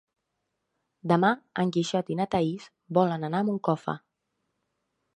Demà 1.11 1.29
en 1.65 1.75
Quixot 1.77 2.11
i 2.15 2.19
na 2.21 2.29
Thaís 2.33 2.67
volen 3.01 3.31
anar 3.31 3.45
a 3.45 3.49
Moncofa. 3.53 3.99